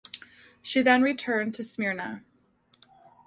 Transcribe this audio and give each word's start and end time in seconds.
She 0.63 0.81
then 0.81 1.03
returned 1.03 1.53
to 1.53 1.63
Smyrna. 1.63 2.23